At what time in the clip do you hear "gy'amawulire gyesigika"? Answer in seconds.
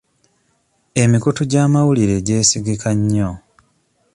1.51-2.89